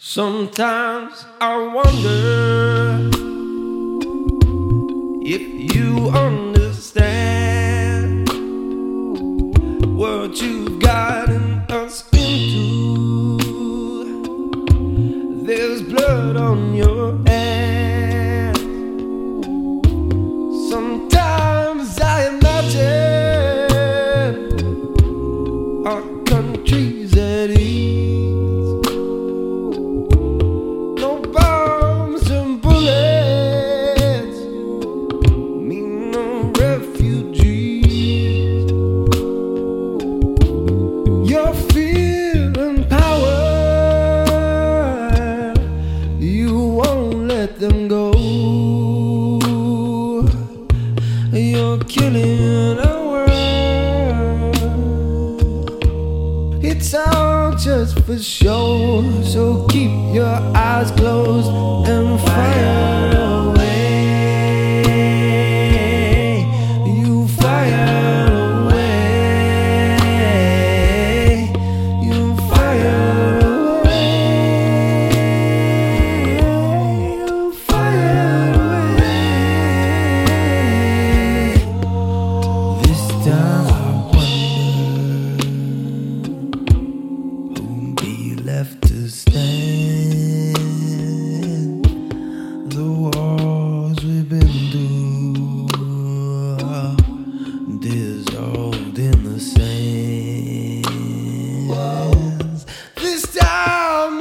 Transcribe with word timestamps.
Sometimes 0.00 1.26
I 1.40 1.58
wonder 1.74 3.10
if 5.26 5.74
you 5.74 6.08
understand 6.10 8.28
what 9.98 10.40
you've 10.40 10.78
gotten 10.78 11.64
us 11.68 12.04
into. 12.12 13.38
There's 15.44 15.82
blood 15.82 16.36
on 16.36 16.74
your 16.74 17.18
hands. 17.26 18.60
Sometimes 20.70 22.00
I 22.00 22.28
imagine 22.28 23.18
them 47.68 47.88
go. 47.88 48.12
You're 51.32 51.78
killing 51.80 52.78
our 52.78 53.06
world. 53.10 54.56
It's 56.64 56.94
all 56.94 57.52
just 57.56 58.00
for 58.00 58.18
show, 58.18 59.22
so 59.22 59.66
keep 59.68 59.90
your 60.14 60.36
eyes 60.56 60.90
closed 60.92 61.88
and 61.88 62.20
fire 62.20 62.97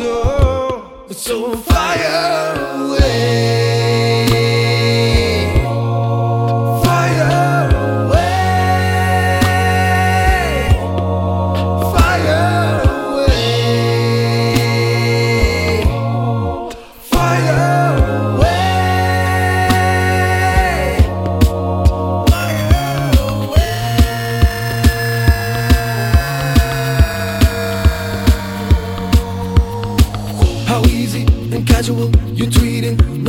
Oh, 0.00 1.06
so 1.10 1.54
fire 1.56 2.54
away. 2.86 3.59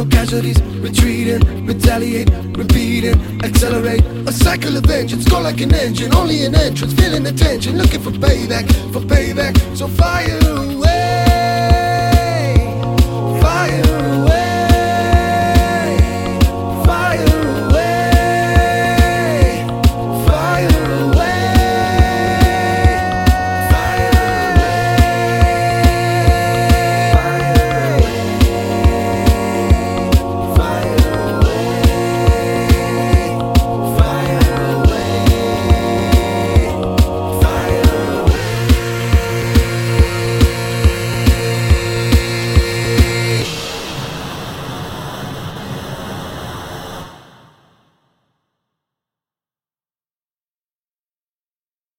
No 0.02 0.10
casualties, 0.10 0.62
retreating, 0.80 1.66
retaliate, 1.66 2.30
repeating, 2.58 3.20
accelerate. 3.44 4.04
A 4.28 4.32
cycle 4.32 4.76
of 4.78 4.84
vengeance, 4.86 5.28
go 5.28 5.42
like 5.42 5.62
an 5.62 5.74
engine, 5.74 6.14
only 6.16 6.44
an 6.44 6.56
entrance, 6.56 6.94
feeling 6.94 7.24
the 7.24 7.32
tension, 7.32 7.78
looking 7.78 8.02
for 8.02 8.12
payback, 8.12 8.66
for 8.92 9.02
payback. 9.02 9.56
So 9.76 9.88
fire 9.88 10.40
away. 10.44 11.11